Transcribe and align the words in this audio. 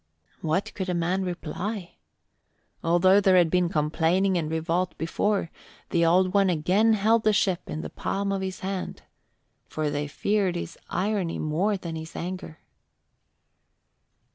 What 0.41 0.73
could 0.73 0.89
a 0.89 0.95
man 0.95 1.23
reply? 1.23 1.97
Although 2.83 3.21
there 3.21 3.37
had 3.37 3.51
been 3.51 3.69
complaining 3.69 4.35
and 4.35 4.49
revolt 4.49 4.97
before, 4.97 5.51
the 5.91 6.03
Old 6.03 6.33
One 6.33 6.49
again 6.49 6.93
held 6.93 7.23
the 7.23 7.31
ship 7.31 7.69
in 7.69 7.81
the 7.81 7.89
palm 7.91 8.31
of 8.31 8.41
his 8.41 8.61
hand, 8.61 9.03
for 9.67 9.91
they 9.91 10.07
feared 10.07 10.55
his 10.55 10.75
irony 10.89 11.37
more 11.37 11.77
than 11.77 11.95
his 11.95 12.15
anger. 12.15 12.57